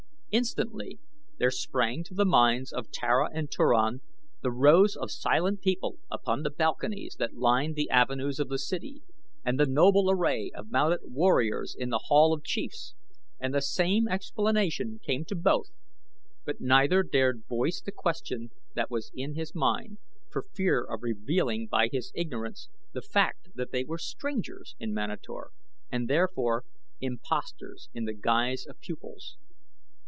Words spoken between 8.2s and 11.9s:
of the city, and the noble array of mounted warriors in